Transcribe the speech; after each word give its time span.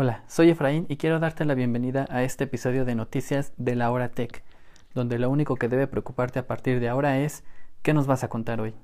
Hola, 0.00 0.22
soy 0.28 0.50
Efraín 0.50 0.86
y 0.88 0.96
quiero 0.96 1.18
darte 1.18 1.44
la 1.44 1.54
bienvenida 1.54 2.06
a 2.08 2.22
este 2.22 2.44
episodio 2.44 2.84
de 2.84 2.94
Noticias 2.94 3.52
de 3.56 3.74
la 3.74 3.90
Hora 3.90 4.10
Tech, 4.10 4.44
donde 4.94 5.18
lo 5.18 5.28
único 5.28 5.56
que 5.56 5.66
debe 5.66 5.88
preocuparte 5.88 6.38
a 6.38 6.46
partir 6.46 6.78
de 6.78 6.88
ahora 6.88 7.18
es 7.18 7.42
¿qué 7.82 7.92
nos 7.94 8.06
vas 8.06 8.22
a 8.22 8.28
contar 8.28 8.60
hoy? 8.60 8.76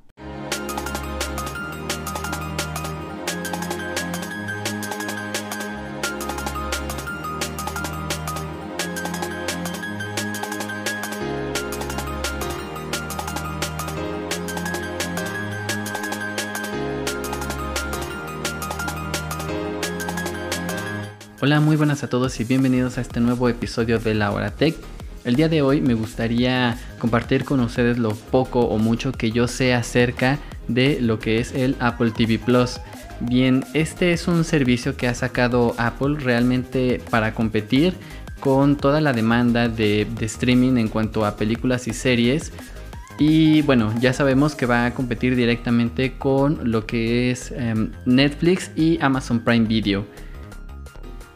Hola, 21.47 21.61
muy 21.61 21.77
buenas 21.77 22.02
a 22.02 22.09
todos 22.09 22.41
y 22.41 22.45
bienvenidos 22.45 22.97
a 22.97 23.03
este 23.03 23.21
nuevo 23.21 23.51
episodio 23.51 23.98
de 23.98 24.15
La 24.15 24.30
Hora 24.30 24.51
Tech. 24.51 24.75
El 25.27 25.37
día 25.37 25.51
de 25.51 25.61
hoy 25.61 25.83
me 25.83 25.93
gustaría 25.93 26.79
compartir 26.98 27.45
con 27.45 27.61
ustedes 27.61 27.98
lo 27.98 28.15
poco 28.15 28.61
o 28.61 28.79
mucho 28.79 29.12
que 29.12 29.30
yo 29.30 29.47
sé 29.47 29.75
acerca 29.75 30.39
de 30.69 31.03
lo 31.03 31.19
que 31.19 31.41
es 31.41 31.53
el 31.53 31.77
Apple 31.80 32.12
TV 32.12 32.39
Plus. 32.39 32.80
Bien, 33.20 33.62
este 33.75 34.15
es 34.15 34.27
un 34.27 34.43
servicio 34.45 34.97
que 34.97 35.07
ha 35.07 35.12
sacado 35.12 35.75
Apple 35.77 36.17
realmente 36.19 37.03
para 37.11 37.34
competir 37.34 37.92
con 38.41 38.79
toda 38.79 39.03
la 39.03 39.12
demanda 39.12 39.69
de, 39.69 40.09
streaming 40.23 40.79
en 40.79 40.89
cuanto 40.89 41.27
a 41.27 41.37
películas 41.37 41.87
y 41.89 41.92
series. 41.92 42.53
Y 43.19 43.61
bueno, 43.61 43.92
ya 44.01 44.15
sabemos 44.15 44.55
que 44.55 44.65
va 44.65 44.87
a 44.87 44.95
competir 44.95 45.37
directamente 45.37 46.17
con 46.17 46.70
lo 46.70 46.87
que 46.87 47.31
es 47.31 47.51
em, 47.51 47.91
Netflix 48.06 48.70
y 48.77 48.98
Amazon 49.03 49.41
Prime 49.41 49.67
Video 49.67 50.06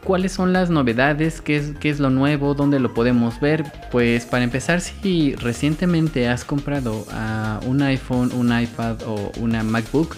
cuáles 0.09 0.31
son 0.31 0.53
las 0.53 0.71
novedades, 0.71 1.39
¿Qué 1.39 1.71
es, 1.83 1.99
lo 1.99 2.09
nuevo, 2.09 2.55
dónde 2.55 2.79
lo 2.79 2.95
podemos 2.95 3.39
ver. 3.39 3.63
Pues 3.91 4.25
para 4.25 4.43
empezar, 4.43 4.81
si 4.81 5.35
recientemente 5.35 6.27
has 6.27 6.43
comprado 6.43 7.05
uh, 7.05 7.69
un 7.69 7.83
iPhone, 7.83 8.31
un 8.33 8.47
iPad 8.59 9.03
o 9.05 9.31
una 9.37 9.61
MacBook, 9.61 10.15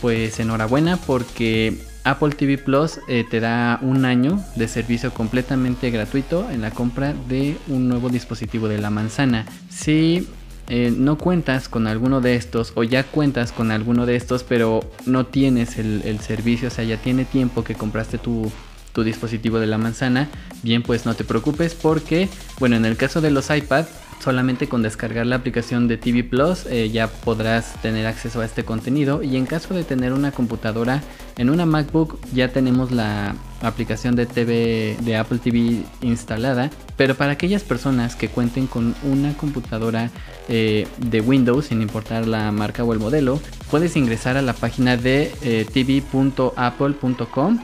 pues 0.00 0.40
enhorabuena 0.40 0.96
porque 0.96 1.76
Apple 2.04 2.30
TV 2.30 2.56
Plus 2.56 2.98
eh, 3.08 3.26
te 3.30 3.40
da 3.40 3.78
un 3.82 4.06
año 4.06 4.42
de 4.54 4.68
servicio 4.68 5.12
completamente 5.12 5.90
gratuito 5.90 6.50
en 6.50 6.62
la 6.62 6.70
compra 6.70 7.12
de 7.28 7.58
un 7.68 7.88
nuevo 7.88 8.08
dispositivo 8.08 8.68
de 8.68 8.78
la 8.78 8.88
manzana. 8.88 9.44
Si 9.68 10.26
eh, 10.68 10.94
no 10.96 11.18
cuentas 11.18 11.68
con 11.68 11.86
alguno 11.86 12.22
de 12.22 12.36
estos 12.36 12.72
o 12.74 12.84
ya 12.84 13.04
cuentas 13.04 13.52
con 13.52 13.70
alguno 13.70 14.06
de 14.06 14.16
estos 14.16 14.44
pero 14.44 14.80
no 15.04 15.26
tienes 15.26 15.76
el 15.76 16.20
servicio, 16.20 16.68
o 16.68 16.70
sea 16.70 16.84
ya 16.84 16.96
tiene 16.96 17.26
tiempo 17.26 17.64
que 17.64 17.74
compraste 17.74 18.16
tu 18.16 18.50
tu 18.96 19.04
dispositivo 19.04 19.60
de 19.60 19.66
la 19.66 19.76
manzana, 19.76 20.30
bien 20.62 20.82
pues 20.82 21.04
no 21.04 21.12
te 21.12 21.22
preocupes 21.22 21.74
porque, 21.74 22.30
bueno, 22.58 22.76
en 22.76 22.86
el 22.86 22.96
caso 22.96 23.20
de 23.20 23.30
los 23.30 23.50
iPad, 23.50 23.84
solamente 24.24 24.70
con 24.70 24.80
descargar 24.80 25.26
la 25.26 25.36
aplicación 25.36 25.86
de 25.86 25.98
TV 25.98 26.24
Plus 26.24 26.64
eh, 26.64 26.88
ya 26.88 27.08
podrás 27.08 27.74
tener 27.82 28.06
acceso 28.06 28.40
a 28.40 28.46
este 28.46 28.64
contenido. 28.64 29.22
Y 29.22 29.36
en 29.36 29.44
caso 29.44 29.74
de 29.74 29.84
tener 29.84 30.14
una 30.14 30.32
computadora 30.32 31.02
en 31.36 31.50
una 31.50 31.66
MacBook 31.66 32.18
ya 32.32 32.48
tenemos 32.48 32.90
la 32.90 33.36
aplicación 33.60 34.16
de 34.16 34.24
TV 34.24 34.96
de 35.02 35.16
Apple 35.18 35.40
TV 35.40 35.82
instalada. 36.00 36.70
Pero 36.96 37.16
para 37.16 37.32
aquellas 37.32 37.64
personas 37.64 38.16
que 38.16 38.28
cuenten 38.30 38.66
con 38.66 38.94
una 39.02 39.36
computadora 39.36 40.10
eh, 40.48 40.88
de 40.96 41.20
Windows 41.20 41.66
sin 41.66 41.82
importar 41.82 42.26
la 42.26 42.50
marca 42.50 42.82
o 42.82 42.94
el 42.94 42.98
modelo 42.98 43.42
puedes 43.70 43.94
ingresar 43.94 44.38
a 44.38 44.42
la 44.42 44.54
página 44.54 44.96
de 44.96 45.34
eh, 45.42 45.66
tv.apple.com 45.70 47.58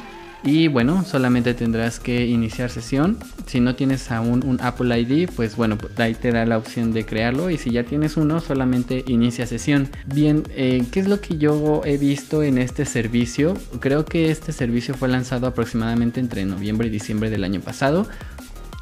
y 0.44 0.66
bueno, 0.66 1.04
solamente 1.04 1.54
tendrás 1.54 2.00
que 2.00 2.26
iniciar 2.26 2.68
sesión. 2.68 3.16
Si 3.46 3.60
no 3.60 3.76
tienes 3.76 4.10
aún 4.10 4.44
un 4.44 4.60
Apple 4.60 4.98
ID, 4.98 5.30
pues 5.36 5.54
bueno, 5.56 5.78
pues 5.78 5.98
ahí 6.00 6.14
te 6.14 6.32
da 6.32 6.44
la 6.46 6.58
opción 6.58 6.92
de 6.92 7.06
crearlo. 7.06 7.48
Y 7.50 7.58
si 7.58 7.70
ya 7.70 7.84
tienes 7.84 8.16
uno, 8.16 8.40
solamente 8.40 9.04
inicia 9.06 9.46
sesión. 9.46 9.88
Bien, 10.06 10.42
eh, 10.50 10.84
¿qué 10.90 11.00
es 11.00 11.08
lo 11.08 11.20
que 11.20 11.38
yo 11.38 11.82
he 11.84 11.96
visto 11.96 12.42
en 12.42 12.58
este 12.58 12.86
servicio? 12.86 13.56
Creo 13.78 14.04
que 14.04 14.32
este 14.32 14.52
servicio 14.52 14.94
fue 14.94 15.08
lanzado 15.08 15.46
aproximadamente 15.46 16.18
entre 16.18 16.44
noviembre 16.44 16.88
y 16.88 16.90
diciembre 16.90 17.30
del 17.30 17.44
año 17.44 17.60
pasado. 17.60 18.08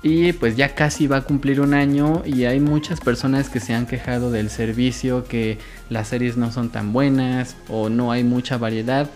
Y 0.02 0.32
pues 0.32 0.56
ya 0.56 0.74
casi 0.74 1.06
va 1.06 1.18
a 1.18 1.24
cumplir 1.24 1.60
un 1.60 1.74
año 1.74 2.22
y 2.24 2.44
hay 2.44 2.58
muchas 2.58 3.00
personas 3.00 3.50
que 3.50 3.60
se 3.60 3.74
han 3.74 3.86
quejado 3.86 4.30
del 4.30 4.48
servicio, 4.48 5.24
que 5.24 5.58
las 5.90 6.08
series 6.08 6.38
no 6.38 6.50
son 6.52 6.70
tan 6.70 6.94
buenas 6.94 7.54
o 7.68 7.90
no 7.90 8.10
hay 8.10 8.24
mucha 8.24 8.56
variedad. 8.56 9.10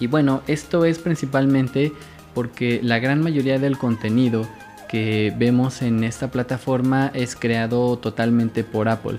Y 0.00 0.06
bueno, 0.06 0.42
esto 0.46 0.84
es 0.84 0.98
principalmente 0.98 1.92
porque 2.34 2.80
la 2.82 2.98
gran 2.98 3.22
mayoría 3.22 3.58
del 3.58 3.78
contenido 3.78 4.46
que 4.88 5.32
vemos 5.36 5.82
en 5.82 6.04
esta 6.04 6.30
plataforma 6.30 7.10
es 7.14 7.36
creado 7.36 7.96
totalmente 7.98 8.64
por 8.64 8.88
Apple 8.88 9.18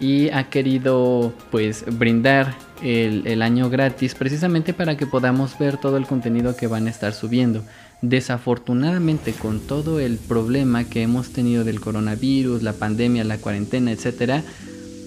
y 0.00 0.28
ha 0.30 0.44
querido 0.44 1.32
pues 1.50 1.84
brindar 1.98 2.54
el, 2.82 3.42
año 3.42 3.68
gratis 3.68 4.14
precisamente 4.14 4.72
para 4.72 4.96
que 4.96 5.06
podamos 5.06 5.58
ver 5.58 5.76
todo 5.76 5.96
el 5.96 6.06
contenido 6.06 6.56
que 6.56 6.68
van 6.68 6.86
a 6.86 6.90
estar 6.90 7.12
subiendo. 7.12 7.64
Desafortunadamente 8.00 9.32
con 9.32 9.58
todo 9.58 9.98
el 9.98 10.18
problema 10.18 10.84
que 10.84 11.02
hemos 11.02 11.32
tenido 11.32 11.64
del 11.64 11.80
coronavirus, 11.80 12.62
la 12.62 12.74
pandemia, 12.74 13.24
la 13.24 13.38
cuarentena, 13.38 13.90
etcétera, 13.90 14.44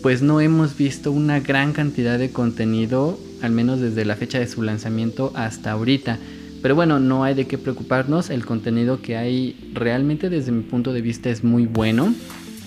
pues 0.01 0.22
no 0.22 0.41
hemos 0.41 0.78
visto 0.78 1.12
una 1.12 1.39
gran 1.39 1.73
cantidad 1.73 2.17
de 2.17 2.31
contenido, 2.31 3.19
al 3.41 3.51
menos 3.51 3.79
desde 3.79 4.06
la 4.06 4.16
fecha 4.16 4.39
de 4.39 4.47
su 4.47 4.62
lanzamiento 4.63 5.31
hasta 5.35 5.72
ahorita. 5.72 6.17
Pero 6.62 6.75
bueno, 6.75 7.00
no 7.00 7.23
hay 7.23 7.34
de 7.34 7.45
qué 7.45 7.57
preocuparnos, 7.57 8.29
el 8.29 8.45
contenido 8.45 9.01
que 9.01 9.17
hay 9.17 9.72
realmente 9.73 10.29
desde 10.29 10.51
mi 10.51 10.63
punto 10.63 10.94
de 10.94 11.01
vista 11.01 11.29
es 11.29 11.44
muy 11.44 11.66
bueno. 11.66 12.13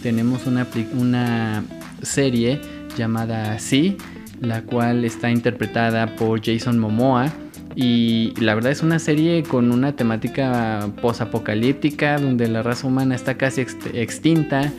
Tenemos 0.03 0.47
una, 0.47 1.65
serie 2.03 2.61
llamada 2.99 3.59
Sí, 3.59 3.97
la 4.41 4.63
cual 4.63 5.05
está 5.05 5.31
interpretada 5.31 6.17
por 6.17 6.45
Jason 6.45 6.79
Momoa. 6.79 7.33
Y 7.77 8.35
la 8.39 8.55
verdad 8.55 8.71
es 8.71 8.83
una 8.83 9.01
serie 9.01 9.43
con 9.43 9.73
una 9.73 9.97
temática 9.97 10.89
posapocalíptica 11.01 12.19
donde 12.19 12.47
la 12.47 12.63
raza 12.63 12.87
humana 12.87 13.17
está 13.17 13.37
casi 13.37 13.63
extinta 13.95 14.73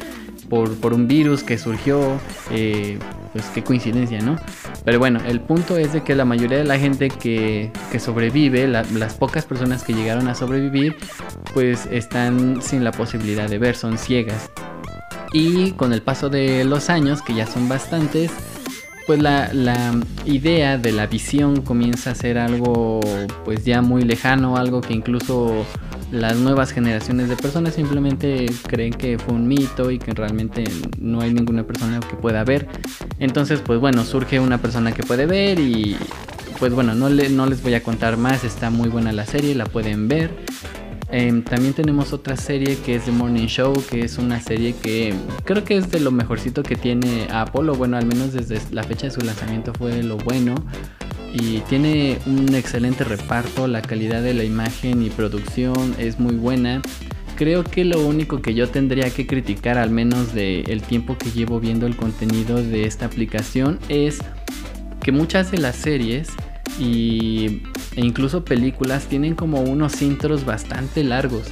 por, 0.50 0.94
un 0.94 1.08
virus 1.08 1.44
que 1.44 1.58
surgió, 1.58 2.20
eh, 2.52 3.00
pues 3.34 3.46
qué 3.54 3.64
coincidencia, 3.64 4.22
¿no? 4.22 4.38
Pero 4.84 5.00
bueno, 5.00 5.20
el 5.26 5.42
punto 5.42 5.78
es 5.78 5.94
de 5.94 6.04
que 6.04 6.16
la 6.16 6.26
mayoría 6.26 6.58
de 6.58 6.64
la 6.64 6.78
gente 6.78 7.10
que, 7.10 7.72
sobrevive, 8.00 8.68
las 8.68 9.14
pocas 9.16 9.46
personas 9.46 9.84
que 9.84 9.94
llegaron 9.94 10.28
a 10.28 10.36
sobrevivir, 10.36 10.96
pues 11.54 11.88
están 11.92 12.62
sin 12.62 12.84
la 12.84 12.92
posibilidad 12.92 13.50
de 13.50 13.58
ver, 13.58 13.76
son 13.76 13.98
ciegas. 13.98 14.50
Y 15.34 15.72
con 15.72 15.92
el 15.92 16.02
paso 16.02 16.30
de 16.30 16.64
los 16.64 16.90
años, 16.90 17.22
que 17.22 17.34
ya 17.34 17.46
son 17.46 17.68
bastantes, 17.68 18.32
pues 19.06 19.22
la, 19.22 19.52
la, 19.54 20.00
idea 20.26 20.78
de 20.78 20.92
la 20.92 21.06
visión 21.08 21.62
comienza 21.62 22.12
a 22.12 22.16
ser 22.16 22.38
algo 22.38 23.00
pues 23.44 23.64
ya 23.64 23.82
muy 23.82 24.04
lejano, 24.04 24.58
algo 24.58 24.82
que 24.82 24.94
incluso 24.94 25.66
las 26.16 26.38
nuevas 26.38 26.72
generaciones 26.72 27.28
de 27.28 27.36
personas 27.36 27.74
simplemente 27.74 28.46
creen 28.68 28.94
que 28.94 29.20
fue 29.20 29.34
un 29.34 29.48
mito 29.48 29.92
y 29.92 30.00
que 30.00 30.14
realmente 30.14 30.64
no 31.00 31.22
hay 31.22 31.34
ninguna 31.34 31.68
persona 31.68 32.00
que 32.00 32.16
pueda 32.16 32.44
ver. 32.44 32.68
Entonces, 33.20 33.60
pues 33.60 33.80
bueno, 33.80 34.06
surge 34.06 34.40
una 34.40 34.58
persona 34.58 34.94
que 34.94 35.04
puede 35.04 35.26
ver 35.26 35.60
y 35.60 35.98
pues 36.58 36.74
bueno, 36.74 36.96
no, 36.96 37.10
no 37.10 37.46
les 37.46 37.62
voy 37.62 37.74
a 37.74 37.84
contar 37.84 38.16
más, 38.16 38.46
está 38.46 38.70
muy 38.70 38.88
buena 38.88 39.12
la 39.12 39.26
serie, 39.26 39.56
la 39.56 39.66
pueden 39.66 40.08
ver. 40.08 40.32
Em, 41.12 41.44
también 41.44 41.74
tenemos 41.74 42.14
otra 42.14 42.38
serie 42.38 42.78
que 42.78 42.96
es 42.96 43.04
The 43.04 43.12
Morning 43.12 43.48
Show, 43.48 43.74
que 43.90 44.02
es 44.02 44.18
una 44.18 44.40
serie 44.40 44.74
que 44.74 45.14
creo 45.44 45.64
que 45.64 45.78
es 45.78 45.92
de 45.92 46.00
lo 46.00 46.12
mejorcito 46.12 46.64
que 46.64 46.76
tiene 46.78 47.28
Apple, 47.30 47.70
o 47.70 47.76
bueno, 47.76 47.98
al 47.98 48.06
menos 48.06 48.32
desde 48.32 48.60
la 48.72 48.84
fecha 48.84 49.08
de 49.08 49.12
su 49.12 49.22
lanzamiento 49.22 49.74
fue 49.74 50.02
lo 50.02 50.18
bueno 50.18 50.56
y 51.36 51.60
tiene 51.68 52.18
un 52.26 52.56
excelente 52.56 53.04
reparto, 53.04 53.68
la 53.68 53.82
calidad 53.82 54.24
de 54.24 54.34
la 54.34 54.46
imagen 54.46 55.04
y 55.04 55.10
producción 55.10 55.94
es 55.98 56.18
muy 56.18 56.36
buena. 56.36 56.82
Creo 57.36 57.66
que 57.66 57.84
lo 57.84 58.00
único 58.00 58.42
que 58.42 58.54
yo 58.54 58.70
tendría 58.70 59.10
que 59.10 59.28
criticar, 59.28 59.78
al 59.78 59.90
menos 59.90 60.34
del 60.34 60.82
tiempo 60.84 61.18
que 61.18 61.32
llevo 61.32 61.60
viendo 61.60 61.88
el 61.88 61.98
contenido 61.98 62.64
de 62.64 62.86
esta 62.86 63.06
aplicación, 63.06 63.80
es 63.90 64.20
que 65.02 65.12
muchas 65.12 65.52
de 65.52 65.58
las 65.58 65.76
series 65.76 66.30
y, 66.80 67.64
e 67.98 68.06
incluso 68.06 68.46
películas 68.46 69.08
tienen 69.08 69.36
como 69.36 69.60
unos 69.60 70.02
intros 70.02 70.46
bastante 70.46 71.04
largos. 71.04 71.48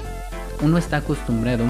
Uno 0.62 0.78
está 0.78 0.98
acostumbrado, 0.98 1.66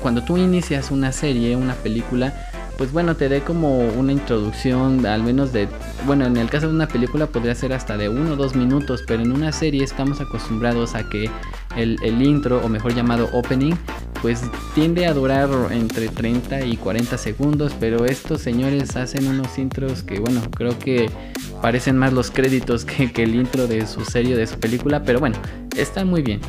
cuando 0.00 0.24
tú 0.24 0.38
inicias 0.38 0.90
una 0.90 1.12
serie, 1.12 1.54
una 1.54 1.74
película, 1.74 2.32
pues 2.78 2.92
bueno, 2.92 3.16
te 3.16 3.28
dé 3.28 3.40
como 3.40 3.76
una 3.76 4.12
introducción, 4.12 5.04
al 5.04 5.24
menos 5.24 5.52
de, 5.52 5.68
bueno, 6.06 6.24
en 6.26 6.36
el 6.36 6.48
caso 6.48 6.68
de 6.68 6.74
una 6.74 6.86
película 6.86 7.26
podría 7.26 7.56
ser 7.56 7.72
hasta 7.72 7.96
de 7.96 8.08
uno 8.08 8.34
o 8.34 8.36
dos 8.36 8.54
minutos, 8.54 9.02
pero 9.04 9.20
en 9.20 9.32
una 9.32 9.50
serie 9.50 9.82
estamos 9.82 10.20
acostumbrados 10.20 10.94
a 10.94 11.10
que 11.10 11.28
el, 11.76 12.22
intro, 12.22 12.64
o 12.64 12.68
mejor 12.68 12.94
llamado 12.94 13.28
opening, 13.32 13.74
pues 14.22 14.42
tiende 14.76 15.06
a 15.06 15.12
durar 15.12 15.50
entre 15.72 16.08
30 16.08 16.66
y 16.66 16.76
40 16.76 17.18
segundos, 17.18 17.72
pero 17.80 18.06
estos 18.06 18.42
señores 18.42 18.94
hacen 18.94 19.26
unos 19.26 19.58
intros 19.58 20.04
que, 20.04 20.20
bueno, 20.20 20.40
creo 20.56 20.78
que 20.78 21.10
parecen 21.60 21.96
más 21.96 22.12
los 22.12 22.30
créditos 22.30 22.84
que, 22.84 23.10
el 23.24 23.34
intro 23.34 23.66
de 23.66 23.88
su 23.88 24.04
serie, 24.04 24.36
de 24.36 24.46
su 24.46 24.56
película, 24.60 25.02
pero 25.02 25.18
bueno, 25.18 25.36
está 25.76 26.04
muy 26.04 26.22
bien. 26.22 26.40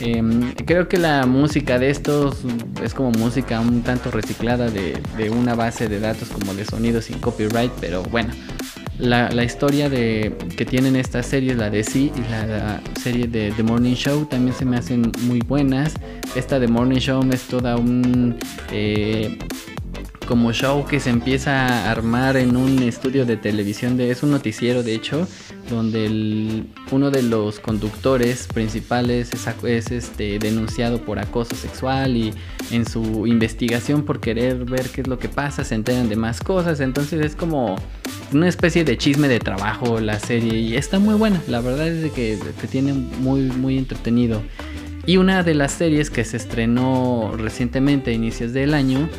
Em, 0.00 0.52
creo 0.52 0.88
que 0.88 0.98
la 0.98 1.24
música 1.26 1.78
de 1.78 1.90
estos 1.90 2.38
es 2.82 2.94
como 2.94 3.10
música 3.12 3.60
un 3.60 3.82
tanto 3.82 4.10
reciclada 4.10 4.68
de, 4.70 4.98
de 5.16 5.30
una 5.30 5.54
base 5.54 5.88
de 5.88 6.00
datos 6.00 6.28
como 6.28 6.54
de 6.54 6.64
sonidos 6.64 7.06
sin 7.06 7.18
copyright, 7.18 7.72
pero 7.80 8.02
bueno, 8.02 8.30
la, 8.98 9.44
historia 9.44 9.88
de, 9.88 10.34
que 10.56 10.64
tienen 10.64 10.96
estas 10.96 11.26
series, 11.26 11.56
la 11.56 11.68
de 11.68 11.82
Sí 11.82 12.12
y 12.14 12.30
la, 12.30 12.80
serie 13.02 13.26
de 13.26 13.52
The 13.56 13.62
Morning 13.62 13.94
Show, 13.94 14.26
también 14.26 14.54
se 14.56 14.64
me 14.64 14.76
hacen 14.76 15.10
muy 15.22 15.40
buenas. 15.40 15.94
Esta 16.36 16.58
de 16.58 16.68
Morning 16.68 16.98
Show 16.98 17.22
es 17.32 17.42
toda 17.42 17.76
un... 17.76 18.36
Eh, 18.70 19.38
como 20.24 20.52
show 20.52 20.84
que 20.86 21.00
se 21.00 21.10
empieza 21.10 21.66
a 21.66 21.90
armar 21.90 22.36
en 22.36 22.56
un 22.56 22.82
estudio 22.82 23.26
de 23.26 23.36
televisión, 23.36 23.96
de, 23.96 24.10
es 24.10 24.22
un 24.22 24.30
noticiero 24.30 24.82
de 24.82 24.94
hecho, 24.94 25.28
donde 25.70 26.64
uno 26.90 27.10
de 27.10 27.22
los 27.22 27.60
conductores 27.60 28.46
principales 28.46 29.30
es, 29.32 29.90
este, 29.90 30.38
denunciado 30.38 31.00
por 31.02 31.18
acoso 31.18 31.54
sexual 31.54 32.16
y 32.16 32.34
en 32.70 32.86
su 32.86 33.26
investigación 33.26 34.04
por 34.04 34.20
querer 34.20 34.64
ver 34.64 34.88
qué 34.90 35.02
es 35.02 35.06
lo 35.06 35.18
que 35.18 35.28
pasa 35.28 35.64
se 35.64 35.74
enteran 35.74 36.08
de 36.08 36.16
más 36.16 36.40
cosas, 36.40 36.80
entonces 36.80 37.24
es 37.24 37.36
como 37.36 37.76
una 38.32 38.48
especie 38.48 38.84
de 38.84 38.96
chisme 38.96 39.28
de 39.28 39.38
trabajo 39.38 40.00
la 40.00 40.18
serie 40.18 40.58
y 40.58 40.76
está 40.76 40.98
muy 40.98 41.14
buena, 41.14 41.42
la 41.48 41.60
verdad 41.60 41.88
es 41.88 42.12
que, 42.12 42.38
que 42.60 42.66
tiene 42.66 42.92
muy, 42.92 43.42
muy 43.42 43.78
entretenido. 43.78 44.42
Y 45.06 45.18
una 45.18 45.42
de 45.42 45.54
las 45.54 45.72
series 45.72 46.08
que 46.08 46.24
se 46.24 46.38
estrenó 46.38 47.34
recientemente 47.36 48.10
a 48.10 48.14
inicios 48.14 48.54
del 48.54 48.72
año 48.72 49.10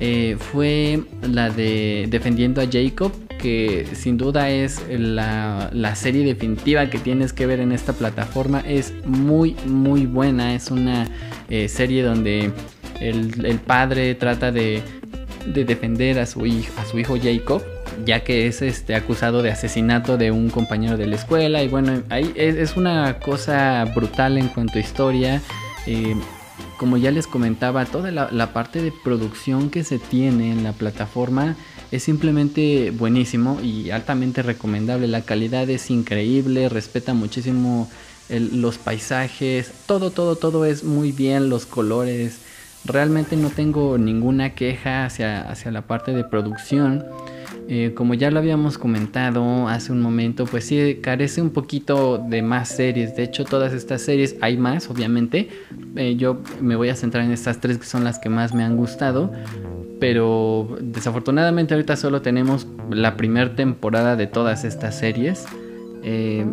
eh, 0.00 0.36
fue 0.38 1.02
la 1.22 1.50
de 1.50 2.06
Defendiendo 2.08 2.62
a 2.62 2.64
Jacob, 2.70 3.12
que 3.38 3.86
sin 3.92 4.16
duda 4.16 4.48
es 4.48 4.82
la, 4.88 5.70
serie 5.94 6.24
definitiva 6.24 6.88
que 6.88 6.98
tienes 6.98 7.34
que 7.34 7.46
ver 7.46 7.60
en 7.60 7.70
esta 7.72 7.92
plataforma. 7.92 8.60
Es 8.66 8.94
muy, 9.04 9.56
muy 9.66 10.06
buena. 10.06 10.54
Es 10.54 10.70
una 10.70 11.06
eh, 11.50 11.68
serie 11.68 12.02
donde 12.02 12.50
el, 13.00 13.60
padre 13.66 14.14
trata 14.14 14.50
de, 14.50 14.82
defender 15.46 16.18
a 16.18 16.26
su, 16.26 16.46
hijo, 16.46 16.72
a 16.80 16.84
su 16.84 16.98
hijo 16.98 17.16
Jacob 17.22 17.62
ya 18.04 18.20
que 18.20 18.46
es 18.46 18.62
este 18.62 18.94
acusado 18.94 19.42
de 19.42 19.50
asesinato 19.50 20.16
de 20.16 20.30
un 20.30 20.48
compañero 20.48 20.96
de 20.96 21.06
la 21.06 21.16
escuela 21.16 21.62
y 21.62 21.68
bueno 21.68 22.02
ahí 22.08 22.32
es, 22.34 22.76
una 22.76 23.18
cosa 23.18 23.84
brutal 23.94 24.38
en 24.38 24.48
cuanto 24.48 24.78
a 24.78 24.80
historia 24.80 25.42
eh, 25.86 26.14
como 26.76 26.96
ya 26.96 27.10
les 27.10 27.26
comentaba, 27.26 27.84
toda 27.84 28.10
la, 28.10 28.52
parte 28.52 28.82
de 28.82 28.92
producción 28.92 29.70
que 29.70 29.84
se 29.84 29.98
tiene 29.98 30.50
en 30.50 30.64
la 30.64 30.72
plataforma 30.72 31.56
es 31.90 32.02
simplemente 32.02 32.90
buenísimo 32.90 33.60
y 33.62 33.90
altamente 33.90 34.42
recomendable. 34.42 35.06
La 35.06 35.22
calidad 35.22 35.68
es 35.68 35.90
increíble, 35.90 36.68
respeta 36.68 37.14
muchísimo 37.14 37.90
los 38.28 38.78
paisajes, 38.78 39.72
todo, 39.86 40.10
todo, 40.10 40.36
todo 40.36 40.64
es 40.64 40.84
muy 40.84 41.12
bien, 41.12 41.48
los 41.48 41.66
colores. 41.66 42.38
Realmente 42.84 43.36
no 43.36 43.50
tengo 43.50 43.98
ninguna 43.98 44.54
queja 44.54 45.04
hacia, 45.04 45.42
hacia 45.50 45.70
la 45.70 45.82
parte 45.82 46.12
de 46.12 46.24
producción. 46.24 47.04
Eh, 47.72 47.94
como 47.94 48.14
ya 48.14 48.32
lo 48.32 48.40
habíamos 48.40 48.78
comentado 48.78 49.68
hace 49.68 49.92
un 49.92 50.02
momento, 50.02 50.44
pues 50.44 50.64
sí 50.64 50.98
carece 51.00 51.40
un 51.40 51.50
poquito 51.50 52.18
de 52.18 52.42
más 52.42 52.68
series. 52.68 53.14
De 53.14 53.22
hecho, 53.22 53.44
todas 53.44 53.72
estas 53.72 54.02
series, 54.02 54.34
hay 54.40 54.56
más, 54.56 54.90
obviamente. 54.90 55.48
Eh, 55.94 56.16
yo 56.16 56.40
me 56.60 56.74
voy 56.74 56.88
a 56.88 56.96
centrar 56.96 57.24
en 57.24 57.30
estas 57.30 57.60
tres 57.60 57.78
que 57.78 57.86
son 57.86 58.02
las 58.02 58.18
que 58.18 58.28
más 58.28 58.52
me 58.54 58.64
han 58.64 58.76
gustado. 58.76 59.30
Pero 60.00 60.78
desafortunadamente 60.80 61.74
ahorita 61.74 61.94
solo 61.94 62.22
tenemos 62.22 62.66
la 62.90 63.16
primera 63.16 63.54
temporada 63.54 64.16
de 64.16 64.26
todas 64.26 64.64
estas 64.64 64.98
series. 64.98 65.46
Eh, 66.02 66.44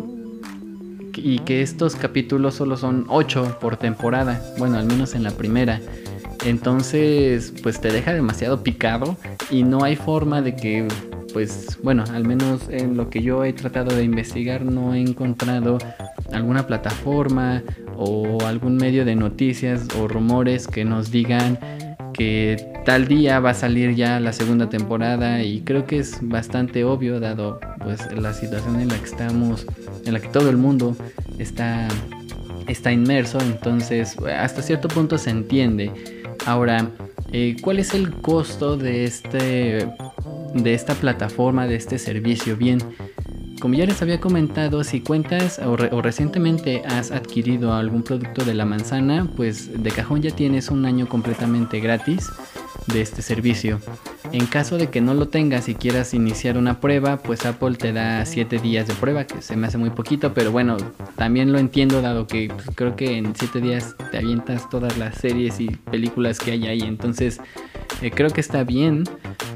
y 1.16 1.40
que 1.40 1.62
estos 1.62 1.96
capítulos 1.96 2.54
solo 2.54 2.76
son 2.76 3.06
8 3.08 3.58
por 3.60 3.76
temporada. 3.76 4.40
Bueno, 4.56 4.78
al 4.78 4.86
menos 4.86 5.16
en 5.16 5.24
la 5.24 5.32
primera. 5.32 5.80
Entonces, 6.44 7.52
pues 7.62 7.80
te 7.80 7.90
deja 7.90 8.14
demasiado 8.14 8.62
picado 8.62 9.16
y 9.50 9.64
no 9.64 9.82
hay 9.84 9.96
forma 9.96 10.40
de 10.40 10.54
que, 10.54 10.86
pues, 11.32 11.78
bueno, 11.82 12.04
al 12.12 12.24
menos 12.26 12.68
en 12.68 12.96
lo 12.96 13.10
que 13.10 13.22
yo 13.22 13.44
he 13.44 13.52
tratado 13.52 13.94
de 13.94 14.04
investigar 14.04 14.64
no 14.64 14.94
he 14.94 15.00
encontrado 15.00 15.78
alguna 16.32 16.66
plataforma 16.66 17.62
o 17.96 18.38
algún 18.46 18.76
medio 18.76 19.04
de 19.04 19.16
noticias 19.16 19.88
o 19.98 20.08
rumores 20.08 20.68
que 20.68 20.84
nos 20.84 21.10
digan 21.10 21.58
que 22.12 22.72
tal 22.84 23.06
día 23.06 23.38
va 23.40 23.50
a 23.50 23.54
salir 23.54 23.94
ya 23.94 24.18
la 24.18 24.32
segunda 24.32 24.68
temporada 24.68 25.42
y 25.42 25.60
creo 25.60 25.86
que 25.86 25.98
es 25.98 26.18
bastante 26.20 26.84
obvio 26.84 27.20
dado 27.20 27.60
pues 27.80 28.00
la 28.12 28.32
situación 28.32 28.80
en 28.80 28.88
la 28.88 28.98
que 28.98 29.04
estamos, 29.04 29.66
en 30.04 30.12
la 30.12 30.20
que 30.20 30.28
todo 30.28 30.50
el 30.50 30.56
mundo 30.56 30.96
está 31.38 31.88
está 32.66 32.92
inmerso, 32.92 33.38
entonces 33.40 34.16
hasta 34.36 34.62
cierto 34.62 34.88
punto 34.88 35.16
se 35.16 35.30
entiende 35.30 35.90
Ahora, 36.48 36.90
eh, 37.30 37.56
¿cuál 37.60 37.78
es 37.78 37.92
el 37.92 38.10
costo 38.10 38.78
de, 38.78 39.04
este, 39.04 39.86
de 40.54 40.72
esta 40.72 40.94
plataforma, 40.94 41.66
de 41.66 41.76
este 41.76 41.98
servicio? 41.98 42.56
Bien, 42.56 42.78
como 43.60 43.74
ya 43.74 43.84
les 43.84 44.00
había 44.00 44.18
comentado, 44.18 44.82
si 44.82 45.02
cuentas 45.02 45.58
o, 45.58 45.72
o, 45.72 46.00
recientemente 46.00 46.82
has 46.86 47.10
adquirido 47.10 47.74
algún 47.74 48.02
producto 48.02 48.46
de 48.46 48.54
la 48.54 48.64
manzana, 48.64 49.28
pues 49.36 49.82
de 49.82 49.90
cajón 49.90 50.22
ya 50.22 50.30
tienes 50.30 50.70
un 50.70 50.86
año 50.86 51.06
completamente 51.06 51.80
gratis 51.80 52.30
de 52.86 53.02
este 53.02 53.20
servicio. 53.20 53.78
En 54.32 54.46
caso 54.46 54.76
de 54.76 54.88
que 54.88 55.00
no 55.00 55.14
lo 55.14 55.28
tengas 55.28 55.68
y 55.68 55.74
quieras 55.74 56.12
iniciar 56.14 56.58
una 56.58 56.80
prueba, 56.80 57.16
pues 57.16 57.46
Apple 57.46 57.76
te 57.76 57.92
da 57.92 58.24
7 58.24 58.58
días 58.58 58.86
de 58.86 58.94
prueba, 58.94 59.24
que 59.24 59.40
se 59.40 59.56
me 59.56 59.66
hace 59.66 59.78
muy 59.78 59.90
poquito, 59.90 60.34
pero 60.34 60.52
bueno, 60.52 60.76
también 61.16 61.52
lo 61.52 61.58
entiendo 61.58 62.02
dado 62.02 62.26
que 62.26 62.50
pues, 62.54 62.68
creo 62.74 62.94
que 62.94 63.16
en 63.16 63.34
7 63.34 63.60
días 63.60 63.96
te 64.10 64.18
avientas 64.18 64.68
todas 64.68 64.98
las 64.98 65.16
series 65.16 65.60
y 65.60 65.68
películas 65.68 66.38
que 66.38 66.52
hay 66.52 66.66
ahí, 66.66 66.82
entonces 66.82 67.40
eh, 68.02 68.10
creo 68.10 68.30
que 68.30 68.40
está 68.40 68.64
bien. 68.64 69.04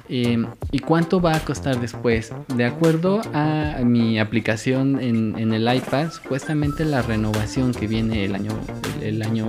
Eh, 0.09 0.45
¿Y 0.71 0.79
cuánto 0.81 1.21
va 1.21 1.35
a 1.35 1.41
costar 1.41 1.81
después? 1.81 2.33
De 2.55 2.65
acuerdo 2.65 3.23
a 3.33 3.79
mi 3.85 4.19
aplicación 4.19 5.01
en, 5.01 5.53
el 5.53 5.75
iPad, 5.75 6.11
supuestamente 6.11 6.85
la 6.85 7.03
renovación 7.03 7.73
que 7.73 7.87
viene 7.87 8.25
el 8.25 8.35
año, 8.35 8.53
el 9.01 9.23
año 9.23 9.47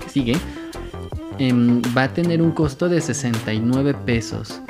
que 0.00 0.08
sigue, 0.08 0.36
Em, 1.38 1.82
va 1.96 2.04
a 2.04 2.08
tener 2.12 2.42
un 2.42 2.52
costo 2.52 2.88
de 2.88 3.00
69 3.00 3.94
pesos. 3.94 4.60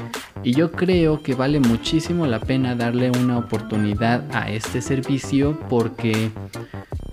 Y 0.45 0.55
yo 0.55 0.73
creo 0.73 1.23
que 1.23 1.35
vale 1.35 1.61
muchísimo 1.61 2.27
la 2.27 2.41
pena 2.41 2.75
darle 2.75 3.11
una 3.11 3.39
oportunidad 3.39 4.25
a 4.35 4.51
este 4.51 4.83
servicio 4.83 5.59
porque 5.69 6.31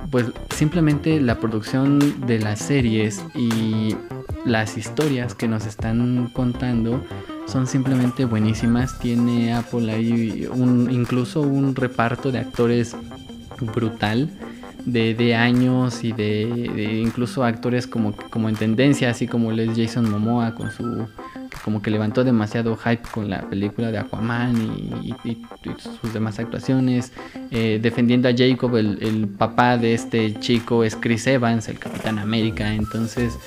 pues 0.10 0.25
simplemente 0.56 1.22
la 1.22 1.40
producción 1.40 2.25
de 2.25 2.40
las 2.40 2.60
series 2.60 3.24
y 3.36 3.96
las 4.46 4.77
historias 4.77 5.36
que 5.36 5.48
nos 5.48 5.68
están 5.68 6.32
contando 6.34 7.03
son 7.46 7.68
simplemente 7.68 8.25
buenísimas. 8.25 8.98
Tiene 8.98 9.53
Apple 9.53 9.91
ahí 9.91 10.48
un, 10.51 10.89
incluso 10.91 11.41
un 11.41 11.75
reparto 11.75 12.32
de 12.32 12.39
actores 12.39 12.96
brutal 13.62 14.29
de, 14.91 15.36
años 15.36 16.03
y 16.03 16.12
de, 16.12 17.01
incluso 17.03 17.43
actores 17.43 17.88
como, 17.88 18.15
como 18.29 18.50
en 18.50 18.55
tendencia, 18.55 19.10
así 19.10 19.27
como 19.27 19.51
el 19.51 19.60
es 19.60 19.77
Jason 19.77 20.10
Momoa 20.10 20.55
con 20.55 20.72
su 20.72 21.08
como 21.63 21.81
que 21.81 21.91
levantó 21.91 22.24
demasiado 22.24 22.77
hype 22.77 23.03
con 23.12 23.29
la 23.29 23.41
película 23.50 23.91
de 23.91 23.98
Aquaman 23.98 24.55
y, 25.03 25.38
sus 26.01 26.13
demás 26.13 26.39
actuaciones. 26.39 27.12
Eh, 27.51 27.79
defendiendo 27.81 28.29
a 28.29 28.34
Jacob, 28.36 28.75
el, 28.77 28.98
el, 29.01 29.27
papá 29.27 29.77
de 29.77 29.93
este 29.93 30.34
chico 30.39 30.84
es 30.84 30.96
Chris 30.96 31.27
Evans, 31.27 31.67
el 31.67 31.77
Capitán 31.77 32.17
América. 32.17 32.74
Entonces, 32.74 33.38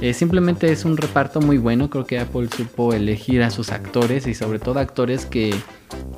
eh, 0.00 0.14
simplemente 0.14 0.72
es 0.72 0.84
un 0.84 0.96
reparto 0.96 1.40
muy 1.40 1.58
bueno. 1.58 1.90
Creo 1.90 2.06
que 2.06 2.18
Apple 2.18 2.48
supo 2.56 2.94
elegir 2.94 3.42
a 3.42 3.50
sus 3.50 3.70
actores 3.70 4.26
y 4.26 4.34
sobre 4.34 4.58
todo 4.58 4.78
actores 4.78 5.26
que, 5.26 5.54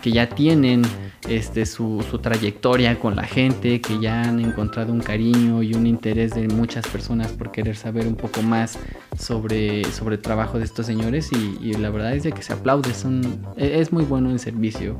ya 0.05 0.29
tienen 0.29 0.83
este, 1.29 1.67
su, 1.67 2.05
trayectoria 2.23 2.99
con 2.99 3.17
la 3.17 3.25
gente, 3.25 3.81
que 3.81 4.00
ya 4.00 4.23
han 4.23 4.41
encontrado 4.41 4.93
un 4.93 5.00
cariño 5.00 5.62
y 5.62 5.75
un 5.75 5.87
interés 5.87 6.35
de 6.35 6.49
muchas 6.49 6.87
personas 6.88 7.33
por 7.33 7.52
querer 7.52 7.76
saber 7.76 8.07
un 8.07 8.17
poco 8.17 8.43
más 8.43 8.79
sobre, 9.19 9.85
sobre 9.93 10.17
el 10.17 10.23
trabajo 10.23 10.59
de 10.59 10.64
estos 10.64 10.87
señores. 10.87 11.31
Y, 11.33 11.73
la 11.75 11.91
verdad 11.91 12.14
es 12.14 12.23
de 12.23 12.33
que 12.33 12.43
se 12.43 12.52
aplaude, 12.52 12.95
son, 12.95 13.45
e, 13.57 13.81
es 13.81 13.93
muy 13.93 14.05
bueno 14.05 14.31
el 14.31 14.38
servicio. 14.38 14.99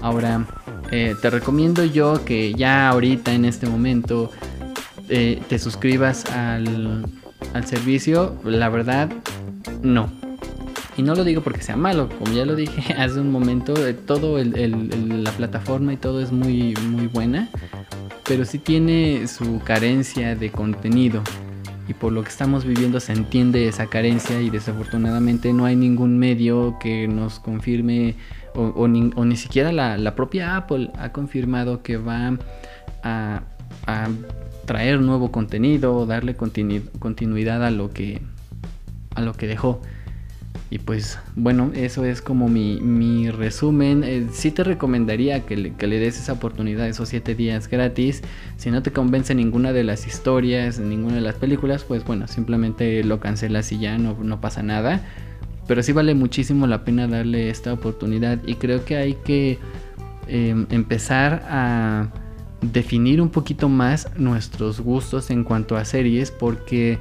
Ahora, 0.00 0.46
eh, 0.90 1.14
te 1.20 1.30
recomiendo 1.30 1.84
yo 1.84 2.24
que 2.24 2.54
ya 2.54 2.88
ahorita 2.88 3.32
en 3.32 3.44
este 3.44 3.66
momento 3.66 4.30
eh, 5.08 5.40
te 5.48 5.58
suscribas 5.58 6.26
al 6.26 7.04
al 7.52 7.66
servicio, 7.66 8.36
la 8.44 8.68
verdad, 8.68 9.10
no. 9.82 10.23
Y 10.96 11.02
no 11.02 11.14
lo 11.14 11.24
digo 11.24 11.42
porque 11.42 11.62
sea 11.62 11.76
malo, 11.76 12.08
como 12.08 12.32
ya 12.32 12.44
lo 12.44 12.54
dije 12.54 12.92
hace 12.98 13.20
un 13.20 13.30
momento, 13.30 13.74
eh, 13.86 13.94
todo 13.94 14.38
la 14.42 15.30
plataforma 15.32 15.92
y 15.92 15.96
todo 15.96 16.20
es 16.20 16.32
muy, 16.32 16.74
muy 16.88 17.06
buena, 17.06 17.48
pero 18.26 18.44
sí 18.44 18.58
tiene 18.58 19.26
su 19.26 19.60
carencia 19.60 20.36
de 20.36 20.50
contenido. 20.50 21.22
Y 21.86 21.92
por 21.92 22.12
lo 22.12 22.22
que 22.22 22.30
estamos 22.30 22.64
viviendo 22.64 22.98
se 22.98 23.12
entiende 23.12 23.68
esa 23.68 23.86
carencia 23.86 24.40
y 24.40 24.48
desafortunadamente 24.48 25.52
no 25.52 25.66
hay 25.66 25.76
ningún 25.76 26.18
medio 26.18 26.78
que 26.80 27.06
nos 27.08 27.40
confirme 27.40 28.14
o, 28.54 28.86
ni, 28.88 29.36
siquiera 29.36 29.72
la, 29.72 30.14
propia 30.14 30.56
Apple 30.56 30.90
ha 30.96 31.12
confirmado 31.12 31.82
que 31.82 31.96
va 31.98 32.38
a 33.02 33.42
traer 34.64 35.00
nuevo 35.00 35.30
contenido, 35.30 36.06
darle 36.06 36.34
continuidad 36.34 37.64
a 37.64 37.70
lo 37.70 37.90
que 37.90 38.22
a 39.14 39.20
lo 39.20 39.34
que 39.34 39.46
dejó. 39.46 39.80
Y 40.70 40.78
pues 40.78 41.18
bueno, 41.36 41.70
eso 41.74 42.04
es 42.04 42.20
como 42.20 42.48
mi, 42.48 43.30
resumen. 43.30 44.02
Eh, 44.02 44.26
sí 44.32 44.50
te 44.50 44.64
recomendaría 44.64 45.46
que 45.46 45.56
le, 45.56 45.74
que 45.74 45.86
le, 45.86 46.00
des 46.00 46.18
esa 46.18 46.32
oportunidad, 46.32 46.88
esos 46.88 47.10
7 47.10 47.34
días 47.34 47.68
gratis. 47.68 48.22
Si 48.56 48.70
no 48.70 48.82
te 48.82 48.90
convence 48.90 49.34
ninguna 49.34 49.72
de 49.72 49.84
las 49.84 50.06
historias, 50.06 50.78
ninguna 50.78 51.16
de 51.16 51.20
las 51.20 51.36
películas, 51.36 51.84
pues 51.84 52.04
bueno, 52.04 52.26
simplemente 52.26 53.04
lo 53.04 53.20
cancelas 53.20 53.70
y 53.72 53.78
ya 53.78 53.98
no, 53.98 54.16
no 54.20 54.40
pasa 54.40 54.62
nada. 54.62 55.02
Pero 55.66 55.82
sí 55.82 55.92
vale 55.92 56.14
muchísimo 56.14 56.66
la 56.66 56.84
pena 56.84 57.06
darle 57.06 57.50
esta 57.50 57.72
oportunidad 57.72 58.38
y 58.46 58.56
creo 58.56 58.84
que 58.84 58.96
hay 58.96 59.14
que 59.14 59.58
em, 60.26 60.66
empezar 60.70 61.42
a 61.48 62.08
definir 62.60 63.20
un 63.20 63.28
poquito 63.28 63.68
más 63.68 64.08
nuestros 64.16 64.80
gustos 64.80 65.30
en 65.30 65.44
cuanto 65.44 65.76
a 65.76 65.84
series 65.84 66.30
porque 66.30 66.98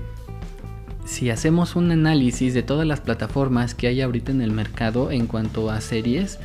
si 1.06 1.30
hacemos 1.30 1.76
un 1.76 1.92
análisis 1.92 2.54
de 2.54 2.64
todas 2.64 2.88
las 2.88 3.02
plataformas 3.02 3.76
que 3.76 3.88
hay 3.88 4.02
ahorita 4.02 4.32
en 4.32 4.42
el 4.42 4.52
mercado 4.52 5.12
en 5.12 5.28
cuanto 5.28 5.70
a 5.70 5.82
series, 5.82 6.40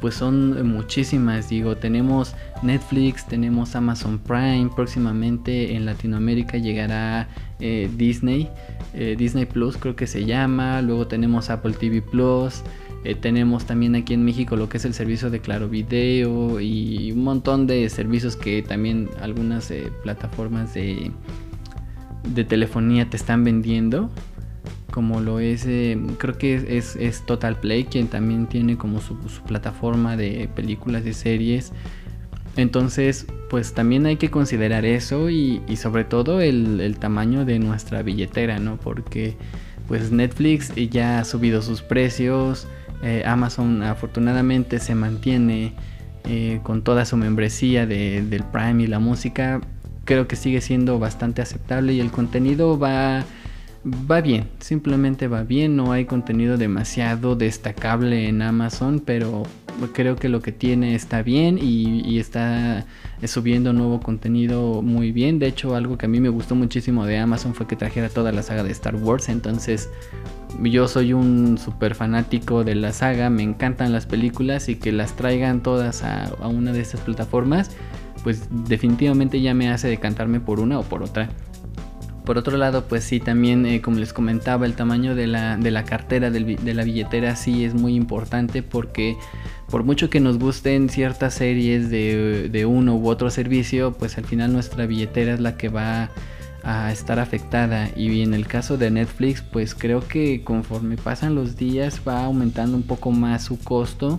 pues 0.00 0.14
son 0.14 0.66
muchísimas. 0.66 1.48
Digo, 1.48 1.76
tenemos 1.76 2.34
Netflix, 2.62 3.26
tenemos 3.26 3.74
Amazon 3.74 4.18
Prime, 4.18 4.70
próximamente 4.74 5.74
en 5.74 5.86
Latinoamérica 5.86 6.58
llegará 6.58 7.28
eh, 7.60 7.90
Disney, 7.96 8.48
eh, 8.94 9.16
Disney 9.18 9.46
Plus 9.46 9.76
creo 9.76 9.96
que 9.96 10.06
se 10.06 10.24
llama, 10.24 10.82
luego 10.82 11.06
tenemos 11.06 11.50
Apple 11.50 11.72
TV 11.72 12.02
Plus. 12.02 12.62
Eh, 13.04 13.14
tenemos 13.14 13.66
también 13.66 13.94
aquí 13.94 14.14
en 14.14 14.24
México 14.24 14.56
lo 14.56 14.68
que 14.68 14.78
es 14.78 14.84
el 14.84 14.92
servicio 14.92 15.30
de 15.30 15.40
Claro 15.40 15.68
Video 15.68 16.60
y 16.60 17.12
un 17.12 17.22
montón 17.22 17.68
de 17.68 17.88
servicios 17.88 18.34
que 18.34 18.62
también 18.62 19.08
algunas 19.20 19.72
plataformas 20.02 20.74
de, 20.74 21.12
de 22.34 22.44
telefonía 22.44 23.08
te 23.08 23.16
están 23.16 23.44
vendiendo 23.44 24.10
como 24.96 25.20
lo 25.20 25.40
es, 25.40 25.66
eh, 25.66 25.98
creo 26.16 26.38
que 26.38 26.78
es, 26.78 26.96
es, 26.96 27.26
Total 27.26 27.60
Play, 27.60 27.84
quien 27.84 28.08
también 28.08 28.46
tiene 28.46 28.78
como 28.78 29.02
su, 29.02 29.14
plataforma 29.46 30.16
de 30.16 30.48
películas 30.54 31.04
y 31.04 31.12
series. 31.12 31.74
Entonces, 32.56 33.26
pues 33.50 33.74
también 33.74 34.06
hay 34.06 34.16
que 34.16 34.30
considerar 34.30 34.86
eso 34.86 35.28
y, 35.28 35.60
sobre 35.76 36.04
todo 36.04 36.40
el, 36.40 36.96
tamaño 36.98 37.44
de 37.44 37.58
nuestra 37.58 38.02
billetera, 38.02 38.58
¿no? 38.58 38.78
Porque 38.78 39.36
pues 39.86 40.12
Netflix 40.12 40.72
ya 40.74 41.18
ha 41.18 41.24
subido 41.24 41.60
sus 41.60 41.82
precios, 41.82 42.66
eh, 43.02 43.22
Amazon 43.26 43.82
afortunadamente 43.82 44.78
se 44.78 44.94
mantiene 44.94 45.74
eh, 46.24 46.60
con 46.62 46.80
toda 46.80 47.04
su 47.04 47.18
membresía 47.18 47.86
del 47.86 48.44
Prime 48.50 48.82
y 48.82 48.86
la 48.86 48.98
música, 48.98 49.60
creo 50.06 50.26
que 50.26 50.36
sigue 50.36 50.62
siendo 50.62 50.98
bastante 50.98 51.42
aceptable 51.42 51.92
y 51.92 52.00
el 52.00 52.10
contenido 52.10 52.78
va 52.78 53.26
va 53.86 54.20
bien, 54.20 54.48
simplemente 54.58 55.28
va 55.28 55.44
bien, 55.44 55.76
no 55.76 55.92
hay 55.92 56.06
contenido 56.06 56.56
demasiado 56.56 57.36
destacable 57.36 58.28
en 58.28 58.42
Amazon, 58.42 59.00
pero 59.04 59.44
creo 59.92 60.16
que 60.16 60.28
lo 60.28 60.40
que 60.40 60.52
tiene 60.52 60.94
está 60.94 61.22
bien 61.22 61.58
y, 61.60 62.18
está 62.18 62.84
subiendo 63.24 63.72
nuevo 63.72 64.00
contenido 64.00 64.82
muy 64.82 65.12
bien. 65.12 65.38
De 65.38 65.46
hecho, 65.46 65.76
algo 65.76 65.98
que 65.98 66.06
a 66.06 66.08
mí 66.08 66.20
me 66.20 66.28
gustó 66.28 66.54
muchísimo 66.54 67.04
de 67.06 67.18
Amazon 67.18 67.54
fue 67.54 67.66
que 67.66 67.76
trajera 67.76 68.08
toda 68.08 68.32
la 68.32 68.42
saga 68.42 68.62
de 68.64 68.72
Star 68.72 68.96
Wars, 68.96 69.28
entonces 69.28 69.88
yo 70.62 70.88
soy 70.88 71.12
un 71.12 71.58
super 71.58 71.94
fanático 71.94 72.64
de 72.64 72.74
la 72.74 72.92
saga, 72.92 73.30
me 73.30 73.42
encantan 73.42 73.92
las 73.92 74.06
películas 74.06 74.68
y 74.68 74.76
que 74.76 74.90
las 74.90 75.14
traigan 75.14 75.62
todas 75.62 76.02
a, 76.02 76.24
a 76.24 76.48
una 76.48 76.72
de 76.72 76.80
estas 76.80 77.02
plataformas, 77.02 77.70
pues 78.26 78.48
definitivamente 78.50 79.40
ya 79.40 79.54
me 79.54 79.70
hace 79.70 79.86
decantarme 79.86 80.40
por 80.40 80.58
una 80.58 80.80
o 80.80 80.82
por 80.82 81.04
otra. 81.04 81.28
Por 82.24 82.38
otro 82.38 82.56
lado, 82.56 82.88
pues 82.88 83.04
sí, 83.04 83.20
también 83.20 83.64
eh, 83.66 83.80
como 83.80 84.00
les 84.00 84.12
comentaba, 84.12 84.66
el 84.66 84.74
tamaño 84.74 85.14
de 85.14 85.28
la, 85.28 85.56
de 85.56 85.70
la 85.70 85.84
cartera, 85.84 86.32
de 86.32 86.74
la 86.74 86.82
billetera 86.82 87.36
sí 87.36 87.64
es 87.64 87.74
muy 87.74 87.94
importante 87.94 88.64
porque 88.64 89.16
por 89.70 89.84
mucho 89.84 90.10
que 90.10 90.18
nos 90.18 90.40
gusten 90.40 90.88
ciertas 90.88 91.34
series 91.34 91.88
de, 91.88 92.48
de 92.48 92.66
uno 92.66 92.96
u 92.96 93.08
otro 93.08 93.30
servicio, 93.30 93.92
pues 93.92 94.18
al 94.18 94.24
final 94.24 94.52
nuestra 94.52 94.86
billetera 94.86 95.34
es 95.34 95.38
la 95.38 95.56
que 95.56 95.68
va 95.68 96.10
a 96.64 96.90
estar 96.90 97.20
afectada 97.20 97.90
y 97.94 98.22
en 98.22 98.34
el 98.34 98.48
caso 98.48 98.76
de 98.76 98.90
Netflix 98.90 99.40
pues 99.40 99.72
creo 99.72 100.00
que 100.08 100.42
conforme 100.42 100.96
pasan 100.96 101.36
los 101.36 101.56
días 101.56 102.00
va 102.08 102.24
aumentando 102.24 102.76
un 102.76 102.82
poco 102.82 103.12
más 103.12 103.44
su 103.44 103.60
costo 103.60 104.18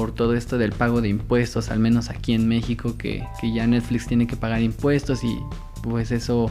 por 0.00 0.14
todo 0.14 0.32
esto 0.32 0.56
del 0.56 0.72
pago 0.72 1.02
de 1.02 1.10
impuestos, 1.10 1.70
al 1.70 1.78
menos 1.78 2.08
aquí 2.08 2.32
en 2.32 2.48
México 2.48 2.96
que, 2.96 3.22
que 3.38 3.52
ya 3.52 3.66
Netflix 3.66 4.06
tiene 4.06 4.26
que 4.26 4.34
pagar 4.34 4.62
impuestos 4.62 5.22
y 5.22 5.36
pues 5.82 6.10
eso 6.10 6.50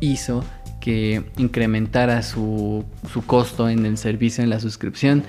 hizo 0.00 0.42
que 0.80 1.22
incrementara 1.36 2.22
su, 2.22 2.84
costo 3.28 3.68
en 3.68 3.86
el 3.86 3.98
servicio, 3.98 4.42
en 4.42 4.50
la 4.50 4.58
suscripción. 4.58 5.22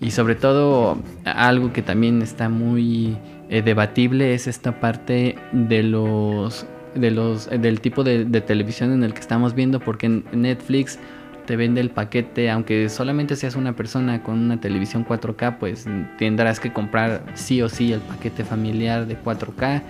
Y 0.00 0.10
sobre 0.10 0.34
todo 0.34 1.00
algo 1.24 1.72
que 1.72 1.80
también 1.80 2.22
está 2.22 2.48
muy 2.48 3.16
eh, 3.48 3.62
debatible 3.62 4.34
es 4.34 4.48
esta 4.48 4.80
parte 4.80 5.36
de 5.52 5.84
los, 5.84 6.66
de 6.96 7.12
los 7.12 7.48
del 7.48 7.80
tipo 7.80 8.02
de, 8.02 8.24
televisión 8.40 8.92
en 8.92 9.04
el 9.04 9.14
que 9.14 9.20
estamos 9.20 9.54
viendo 9.54 9.78
porque 9.78 10.06
en 10.06 10.24
Netflix 10.32 10.98
te 11.46 11.56
vende 11.56 11.80
el 11.80 11.90
paquete, 11.90 12.50
aunque 12.50 12.88
solamente 12.88 13.36
seas 13.36 13.56
una 13.56 13.74
persona 13.74 14.22
con 14.22 14.38
una 14.38 14.60
televisión 14.60 15.04
4K, 15.06 15.58
pues 15.58 15.86
tendrás 16.18 16.60
que 16.60 16.72
comprar 16.72 17.24
sí 17.34 17.62
o 17.62 17.68
sí 17.68 17.92
el 17.92 18.00
paquete 18.00 18.44
familiar 18.44 19.06
de 19.06 19.18
4K 19.18 19.82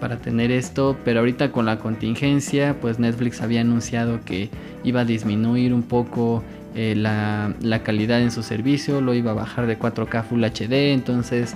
para 0.00 0.16
tener 0.16 0.50
esto, 0.50 0.96
pero 1.04 1.20
ahorita 1.20 1.50
con 1.52 1.66
la 1.66 1.78
contingencia, 1.78 2.76
pues 2.80 2.98
Netflix 2.98 3.42
había 3.42 3.60
anunciado 3.60 4.20
que 4.24 4.48
iba 4.84 5.00
a 5.00 5.04
disminuir 5.04 5.74
un 5.74 5.82
poco 5.82 6.42
eh, 6.74 6.94
la, 6.96 7.54
la, 7.60 7.82
calidad 7.82 8.20
en 8.20 8.30
su 8.30 8.42
servicio, 8.42 9.00
lo 9.00 9.14
iba 9.14 9.32
a 9.32 9.34
bajar 9.34 9.66
de 9.66 9.78
4K 9.78 10.24
Full 10.24 10.44
HD, 10.44 10.92
entonces 10.92 11.54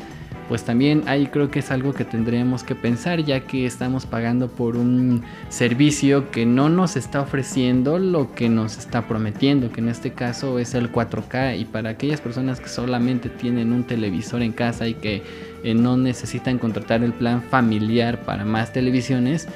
pues 0.53 0.65
también 0.65 1.05
ahí 1.07 1.29
creo 1.29 1.51
que 1.51 1.61
es 1.61 1.71
algo 1.71 1.95
que 1.95 2.05
tendríamos 2.05 2.63
que 2.63 2.75
pensar 2.75 3.25
ya 3.25 3.41
que 3.41 3.65
estamos 3.65 4.05
pagando 4.05 4.49
por 4.49 4.77
un 4.77 5.23
servicio 5.49 6.31
que 6.31 6.45
no 6.45 6.69
nos 6.69 6.95
está 6.95 7.23
ofreciendo 7.23 7.99
lo 7.99 8.35
que 8.35 8.51
nos 8.51 8.77
está 8.77 9.09
prometiendo, 9.09 9.73
que 9.73 9.81
en 9.81 9.89
este 9.89 10.13
caso 10.13 10.59
es 10.59 10.75
el 10.75 10.93
4K 10.93 11.59
y 11.59 11.65
para 11.65 11.89
aquellas 11.89 12.21
personas 12.21 12.61
que 12.61 12.69
solamente 12.69 13.31
tienen 13.31 13.73
un 13.73 13.85
televisor 13.85 14.43
en 14.43 14.53
casa 14.53 14.87
y 14.87 14.93
que 14.93 15.23
eh, 15.65 15.73
no 15.73 15.97
necesitan 15.97 16.59
contratar 16.59 17.03
el 17.03 17.15
plan 17.15 17.41
familiar 17.41 18.21
para 18.27 18.45
más 18.45 18.75
televisiones, 18.75 19.49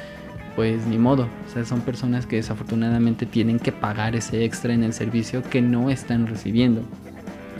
pues 0.55 0.87
ni 0.87 0.97
modo, 0.97 1.29
o 1.47 1.53
sea, 1.53 1.67
son 1.67 1.83
personas 1.83 2.25
que 2.25 2.37
desafortunadamente 2.37 3.26
tienen 3.26 3.59
que 3.59 3.71
pagar 3.71 4.17
ese 4.17 4.47
extra 4.47 4.73
en 4.73 4.83
el 4.83 4.95
servicio 4.95 5.43
que 5.43 5.61
no 5.61 5.91
están 5.91 6.26
recibiendo. 6.26 6.81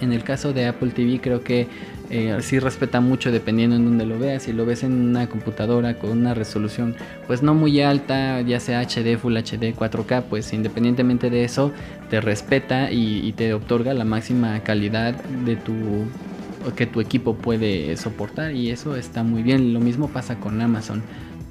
En 0.01 0.13
el 0.13 0.25
caso 0.25 0.53
de 0.53 0.67
Apple 0.67 0.91
TV 0.91 1.21
creo 1.21 1.43
que 1.43 1.69
eh, 2.11 2.37
sí 2.41 2.59
respeta 2.59 3.01
mucho 3.01 3.33
dependiendo 3.33 3.77
en 3.77 3.85
donde 3.85 4.07
lo 4.07 4.19
veas. 4.19 4.45
Si 4.45 4.53
lo 4.53 4.65
ves 4.67 4.83
en 4.83 4.93
una 4.93 5.29
computadora 5.29 5.95
con 5.95 6.11
una 6.11 6.35
resolución 6.35 6.95
pues 7.27 7.43
no 7.43 7.55
muy 7.55 7.81
alta, 7.81 8.41
ya 8.43 8.61
sea 8.61 8.83
HD, 8.83 9.19
Full 9.19 9.37
HD, 9.37 9.75
4K, 9.75 10.25
pues 10.29 10.53
independientemente 10.53 11.31
de 11.31 11.45
eso 11.45 11.73
te 12.11 12.21
respeta 12.21 12.91
y, 12.91 13.33
te 13.33 13.53
otorga 13.53 13.93
la 13.93 14.05
máxima 14.05 14.61
calidad 14.61 15.15
de 15.15 15.57
tu 15.57 15.75
que 16.75 16.87
tu 16.87 17.01
equipo 17.01 17.35
puede 17.35 17.97
soportar 17.97 18.53
y 18.53 18.71
eso 18.71 18.97
está 18.97 19.23
muy 19.23 19.43
bien. 19.43 19.73
Lo 19.73 19.81
mismo 19.81 20.09
pasa 20.09 20.37
con 20.37 20.61
Amazon 20.61 21.03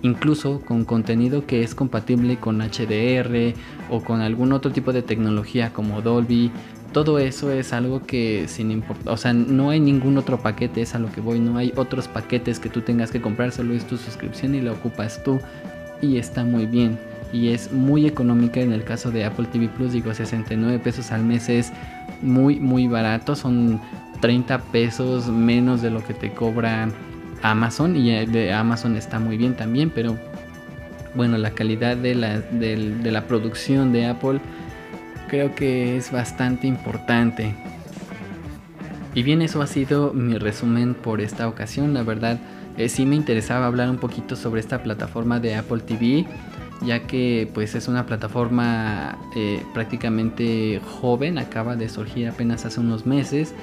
incluso 0.02 0.62
con 0.62 0.86
contenido 0.86 1.46
que 1.46 1.64
es 1.64 1.74
compatible 1.74 2.38
con 2.38 2.60
HDR 2.60 3.54
o 3.90 4.04
con 4.04 4.22
algún 4.22 4.54
otro 4.54 4.72
tipo 4.72 4.94
de 4.94 5.02
tecnología 5.02 5.74
como 5.74 6.02
Dolby 6.02 6.52
todo 6.96 7.20
eso 7.20 7.52
es 7.52 7.74
algo 7.74 8.06
que 8.06 8.48
sin 8.48 8.72
importar, 8.72 9.14
o 9.14 9.18
sea, 9.18 9.34
no 9.34 9.70
hay 9.70 9.82
ningún 9.82 10.18
otro 10.18 10.40
paquete, 10.40 10.82
es 10.82 10.96
a 10.96 11.00
lo 11.00 11.12
que 11.12 11.20
voy, 11.20 11.42
no 11.42 11.58
hay 11.58 11.74
otros 11.76 12.08
paquetes 12.08 12.58
que 12.58 12.70
tú 12.70 12.80
tengas 12.80 13.12
que 13.12 13.20
comprar, 13.20 13.52
solo 13.52 13.74
es 13.74 13.86
tu 13.86 13.98
suscripción 13.98 14.56
y 14.56 14.62
la 14.62 14.72
ocupas 14.72 15.22
tú 15.22 15.42
y 16.02 16.16
está 16.16 16.46
muy 16.46 16.66
bien. 16.66 16.98
Y 17.34 17.50
es 17.50 17.70
muy 17.74 18.06
económica 18.06 18.62
en 18.62 18.72
el 18.72 18.86
caso 18.86 19.12
de 19.12 19.26
Apple 19.26 19.48
TV 19.52 19.68
Plus, 19.68 19.92
digo 19.92 20.14
69 20.14 20.80
pesos 20.80 21.12
al 21.12 21.26
mes 21.26 21.50
es 21.50 21.74
muy 22.22 22.62
muy 22.62 22.88
barato, 22.88 23.36
son 23.36 23.82
30 24.22 24.58
pesos 24.60 25.28
menos 25.28 25.82
de 25.82 25.92
lo 25.92 26.02
que 26.02 26.14
te 26.14 26.32
cobra 26.32 26.88
Amazon 27.42 27.98
y 27.98 28.12
eh, 28.12 28.26
de 28.26 28.54
Amazon 28.54 28.96
está 28.96 29.20
muy 29.20 29.36
bien 29.36 29.54
también, 29.56 29.90
pero 29.94 30.18
bueno, 31.14 31.38
la 31.38 31.52
calidad 31.52 31.98
de 31.98 32.16
la, 32.16 32.40
de 32.40 33.12
la 33.12 33.28
producción 33.28 33.92
de 33.92 34.06
Apple 34.06 34.40
creo 35.28 35.56
que 35.56 35.98
es 35.98 36.12
bastante 36.12 36.68
importante. 36.68 37.54
Y 39.14 39.24
bien, 39.24 39.42
eso 39.42 39.62
ha 39.62 39.68
sido 39.68 40.14
mi 40.14 40.38
resumen 40.38 40.94
por 40.94 41.22
esta 41.22 41.48
ocasión. 41.48 41.94
La 41.94 42.04
verdad, 42.04 42.40
eh, 42.78 42.90
sí 42.90 43.06
me 43.06 43.16
interesaba 43.16 43.66
hablar 43.68 43.90
un 43.90 43.98
poquito 43.98 44.36
sobre 44.36 44.60
esta 44.60 44.84
plataforma 44.84 45.40
de 45.40 45.56
Apple 45.56 45.80
TV, 45.80 46.26
ya 46.86 47.08
que 47.08 47.50
pues 47.54 47.76
es 47.76 47.88
una 47.88 48.06
plataforma 48.06 49.18
eh, 49.36 49.64
prácticamente 49.74 50.82
joven, 51.00 51.38
acaba 51.38 51.78
de 51.78 51.88
surgir 51.88 52.28
apenas 52.28 52.66
hace 52.66 52.82
unos 52.82 53.06
meses 53.06 53.54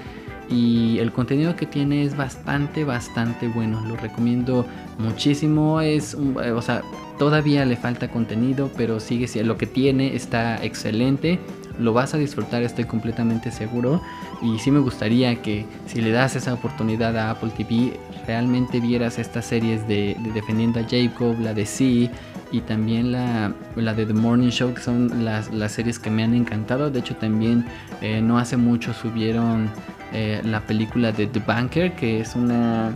y 0.48 0.98
el 0.98 1.12
contenido 1.12 1.56
que 1.56 1.66
tiene 1.66 2.02
es 2.02 2.16
bastante, 2.16 2.84
bastante 2.84 3.48
bueno. 3.48 3.80
Lo 3.86 3.96
recomiendo 3.96 4.66
muchísimo. 4.98 5.80
Es, 5.80 6.14
o 6.14 6.62
sea, 6.62 6.82
todavía 7.18 7.64
le 7.64 7.76
falta 7.76 8.08
contenido, 8.08 8.70
pero 8.76 9.00
sigue 9.00 9.42
lo 9.44 9.56
que 9.56 9.66
tiene 9.66 10.14
está 10.14 10.62
excelente. 10.62 11.38
Lo 11.78 11.94
vas 11.94 12.12
a 12.14 12.18
disfrutar, 12.18 12.62
estoy 12.62 12.84
completamente 12.84 13.50
seguro. 13.50 14.02
Y 14.42 14.58
sí 14.58 14.70
me 14.70 14.80
gustaría 14.80 15.40
que 15.40 15.64
si 15.86 16.00
le 16.00 16.10
das 16.10 16.36
esa 16.36 16.52
oportunidad 16.52 17.16
a 17.16 17.30
Apple 17.30 17.50
TV, 17.56 17.98
realmente 18.26 18.80
vieras 18.80 19.18
estas 19.18 19.46
series 19.46 19.86
de, 19.88 20.16
Defendiendo 20.34 20.80
a 20.80 20.82
Jacob, 20.82 21.38
la 21.40 21.54
de 21.54 21.64
Sí 21.64 22.10
y 22.52 22.60
también 22.60 23.12
la, 23.12 23.54
la, 23.74 23.94
de 23.94 24.06
The 24.06 24.12
Morning 24.12 24.50
Show, 24.50 24.74
que 24.74 24.82
son 24.82 25.24
las, 25.24 25.52
las, 25.52 25.72
series 25.72 25.98
que 25.98 26.10
me 26.10 26.22
han 26.22 26.34
encantado. 26.34 26.90
De 26.90 27.00
hecho, 27.00 27.16
también 27.16 27.64
eh, 28.02 28.20
no 28.20 28.38
hace 28.38 28.58
mucho 28.58 28.92
subieron 28.92 29.70
eh, 30.12 30.40
la 30.44 30.60
película 30.60 31.12
de 31.12 31.26
The 31.26 31.40
Banker, 31.40 31.94
que 31.96 32.20
es 32.20 32.36
una 32.36 32.94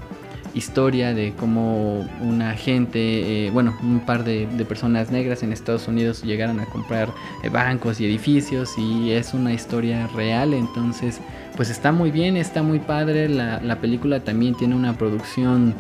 historia 0.53 1.15
de 1.15 1.33
cómo 1.35 2.07
una 2.21 2.53
gente, 2.55 3.47
eh, 3.47 3.51
bueno, 3.51 3.77
un 3.83 4.01
par 4.01 4.25
de, 4.25 4.47
personas 4.69 5.11
negras 5.11 5.43
en 5.43 5.53
Estados 5.53 5.89
Unidos 5.89 6.23
llegaron 6.23 6.61
a 6.61 6.67
comprar 6.67 7.11
bancos 7.51 8.01
y 8.01 8.07
edificios 8.07 8.79
y 8.79 9.11
es 9.13 9.35
una 9.35 9.53
historia 9.53 10.07
real, 10.09 10.55
entonces 10.55 11.21
pues 11.57 11.69
está 11.69 11.93
muy 11.93 12.11
bien, 12.11 12.39
está 12.39 12.63
muy 12.63 12.79
padre, 12.79 13.29
la, 13.29 13.61
la 13.61 13.81
película 13.81 14.21
también 14.21 14.55
tiene 14.55 14.75
una 14.75 14.97
producción 14.97 15.75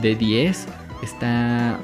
de 0.00 0.14
10, 0.14 0.68
está 1.02 1.80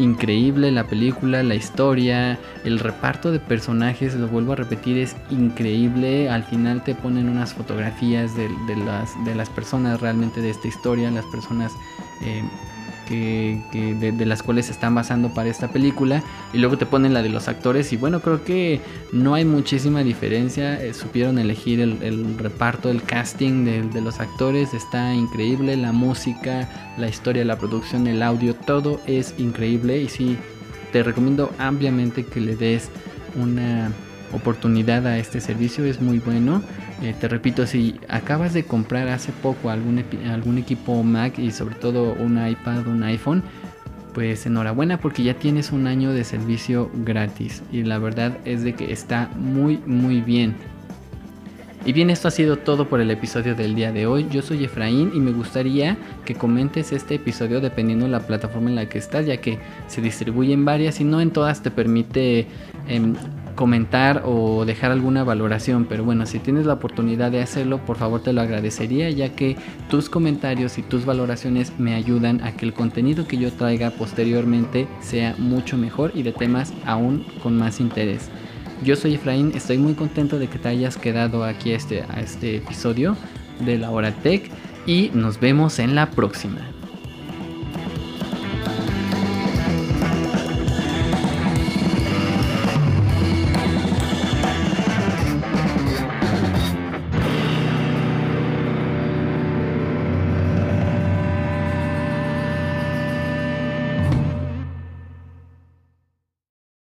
increíble 0.00 0.70
la 0.70 0.86
película, 0.86 1.42
la 1.42 1.54
historia, 1.54 2.38
el 2.64 2.78
reparto 2.78 3.30
de 3.30 3.38
personajes, 3.38 4.14
lo 4.14 4.26
vuelvo 4.28 4.52
a 4.52 4.56
repetir, 4.56 4.98
es 4.98 5.14
increíble. 5.30 6.28
Al 6.28 6.42
final 6.44 6.82
te 6.82 6.94
ponen 6.94 7.28
unas 7.28 7.54
fotografías 7.54 8.34
de, 8.36 8.48
las, 8.76 9.12
de 9.24 9.34
las 9.34 9.48
personas 9.50 10.00
realmente 10.00 10.40
de 10.40 10.50
esta 10.50 10.68
historia, 10.68 11.10
las 11.10 11.26
personas 11.26 11.72
eh, 12.22 12.42
de, 13.10 14.26
las 14.26 14.42
cuales 14.42 14.66
se 14.66 14.72
están 14.72 14.94
basando 14.94 15.34
para 15.34 15.48
esta 15.48 15.68
película 15.68 16.22
y 16.52 16.58
luego 16.58 16.78
te 16.78 16.86
ponen 16.86 17.12
la 17.12 17.22
de 17.22 17.28
los 17.28 17.48
actores 17.48 17.92
y 17.92 17.96
bueno 17.96 18.20
creo 18.20 18.44
que 18.44 18.80
no 19.12 19.34
hay 19.34 19.44
muchísima 19.44 20.02
diferencia 20.04 20.80
eh, 20.80 20.94
supieron 20.94 21.38
elegir 21.38 21.80
el, 21.80 22.38
reparto 22.38 22.88
el 22.88 23.02
casting 23.02 23.64
de, 23.64 24.00
los 24.00 24.20
actores 24.20 24.74
está 24.74 25.12
increíble 25.14 25.76
la 25.76 25.92
música 25.92 26.94
la 26.96 27.08
historia 27.08 27.44
la 27.44 27.58
producción 27.58 28.06
el 28.06 28.22
audio 28.22 28.54
todo 28.54 29.00
es 29.06 29.34
increíble 29.38 30.00
y 30.00 30.08
sí 30.08 30.38
te 30.92 31.02
recomiendo 31.02 31.50
ampliamente 31.58 32.24
que 32.24 32.40
le 32.40 32.56
des 32.56 32.90
una 33.36 33.92
oportunidad 34.32 35.06
a 35.06 35.18
este 35.18 35.40
servicio 35.40 35.84
es 35.84 36.00
muy 36.00 36.18
bueno 36.18 36.62
eh, 37.02 37.14
te 37.18 37.28
repito, 37.28 37.66
si 37.66 37.98
acabas 38.08 38.52
de 38.52 38.64
comprar 38.64 39.08
hace 39.08 39.32
poco 39.32 39.70
algún, 39.70 40.04
algún 40.30 40.58
equipo 40.58 41.02
Mac 41.02 41.38
y 41.38 41.50
sobre 41.50 41.74
todo 41.74 42.12
un 42.12 42.46
iPad, 42.46 42.86
un 42.86 43.02
iPhone, 43.04 43.42
pues 44.12 44.44
enhorabuena 44.44 45.00
porque 45.00 45.22
ya 45.22 45.34
tienes 45.34 45.72
un 45.72 45.86
año 45.86 46.12
de 46.12 46.24
servicio 46.24 46.90
gratis 46.92 47.62
y 47.72 47.84
la 47.84 47.98
verdad 47.98 48.36
es 48.44 48.64
de 48.64 48.74
que 48.74 48.92
está 48.92 49.30
muy 49.36 49.78
muy 49.86 50.20
bien. 50.20 50.56
Y 51.86 51.94
bien, 51.94 52.10
esto 52.10 52.28
ha 52.28 52.30
sido 52.30 52.58
todo 52.58 52.90
por 52.90 53.00
el 53.00 53.10
episodio 53.10 53.54
del 53.54 53.74
día 53.74 53.90
de 53.90 54.06
hoy. 54.06 54.26
Yo 54.30 54.42
soy 54.42 54.64
Efraín 54.64 55.12
y 55.14 55.18
me 55.18 55.32
gustaría 55.32 55.96
que 56.26 56.34
comentes 56.34 56.92
este 56.92 57.14
episodio 57.14 57.62
dependiendo 57.62 58.04
de 58.04 58.10
la 58.10 58.20
plataforma 58.20 58.68
en 58.68 58.76
la 58.76 58.86
que 58.86 58.98
estás, 58.98 59.24
ya 59.24 59.38
que 59.38 59.58
se 59.86 60.02
distribuyen 60.02 60.66
varias 60.66 61.00
y 61.00 61.04
no 61.04 61.22
en 61.22 61.30
todas 61.30 61.62
te 61.62 61.70
permite 61.70 62.46
em, 62.86 63.14
comentar 63.60 64.22
o 64.24 64.64
dejar 64.64 64.90
alguna 64.90 65.22
valoración, 65.22 65.84
pero 65.84 66.02
bueno, 66.02 66.24
si 66.24 66.38
tienes 66.38 66.64
la 66.64 66.72
oportunidad 66.72 67.30
de 67.30 67.42
hacerlo, 67.42 67.84
por 67.84 67.98
favor 67.98 68.22
te 68.22 68.32
lo 68.32 68.40
agradecería, 68.40 69.10
ya 69.10 69.34
que 69.36 69.54
tus 69.90 70.08
comentarios 70.08 70.78
y 70.78 70.82
tus 70.82 71.04
valoraciones 71.04 71.78
me 71.78 71.92
ayudan 71.94 72.42
a 72.42 72.56
que 72.56 72.64
el 72.64 72.72
contenido 72.72 73.28
que 73.28 73.36
yo 73.36 73.52
traiga 73.52 73.90
posteriormente 73.90 74.88
sea 75.02 75.34
mucho 75.36 75.76
mejor 75.76 76.12
y 76.14 76.22
de 76.22 76.32
temas 76.32 76.72
aún 76.86 77.26
con 77.42 77.58
más 77.58 77.80
interés. 77.80 78.30
Yo 78.82 78.96
soy 78.96 79.16
Efraín, 79.16 79.52
estoy 79.54 79.76
muy 79.76 79.92
contento 79.92 80.38
de 80.38 80.48
que 80.48 80.58
te 80.58 80.68
hayas 80.68 80.96
quedado 80.96 81.44
aquí 81.44 81.72
a 81.72 81.76
este, 81.76 82.02
a 82.08 82.20
este 82.22 82.56
episodio 82.56 83.14
de 83.62 83.76
la 83.76 83.90
Hora 83.90 84.12
Tech 84.22 84.50
y 84.86 85.10
nos 85.12 85.38
vemos 85.38 85.80
en 85.80 85.94
la 85.94 86.10
próxima. 86.10 86.79